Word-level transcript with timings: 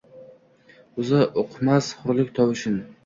Oʻzi 1.03 1.21
uqmas 1.43 1.91
hurlik 2.01 2.33
tovushin. 2.41 2.81